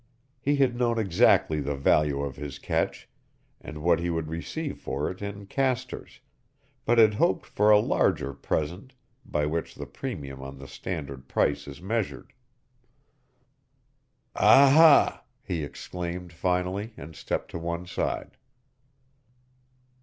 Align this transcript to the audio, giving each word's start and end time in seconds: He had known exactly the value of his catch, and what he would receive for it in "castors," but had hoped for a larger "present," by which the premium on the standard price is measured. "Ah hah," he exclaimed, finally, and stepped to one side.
He 0.39 0.55
had 0.55 0.75
known 0.75 0.97
exactly 0.97 1.59
the 1.61 1.75
value 1.75 2.21
of 2.21 2.35
his 2.35 2.57
catch, 2.57 3.07
and 3.63 3.83
what 3.83 3.99
he 3.99 4.09
would 4.09 4.29
receive 4.29 4.79
for 4.81 5.11
it 5.11 5.21
in 5.21 5.45
"castors," 5.45 6.21
but 6.85 6.97
had 6.97 7.13
hoped 7.13 7.45
for 7.45 7.69
a 7.69 7.77
larger 7.77 8.33
"present," 8.33 8.95
by 9.23 9.45
which 9.45 9.75
the 9.75 9.85
premium 9.85 10.41
on 10.41 10.57
the 10.57 10.67
standard 10.67 11.27
price 11.27 11.67
is 11.67 11.83
measured. 11.83 12.33
"Ah 14.35 14.71
hah," 14.71 15.23
he 15.43 15.63
exclaimed, 15.63 16.33
finally, 16.33 16.95
and 16.97 17.15
stepped 17.15 17.51
to 17.51 17.59
one 17.59 17.85
side. 17.85 18.37